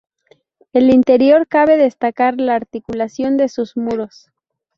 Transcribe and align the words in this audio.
El 0.73 0.89
interior, 0.89 1.45
cabe 1.47 1.77
destacar 1.77 2.41
la 2.41 2.55
articulación 2.55 3.37
de 3.37 3.49
sus 3.49 3.77
muros. 3.77 4.31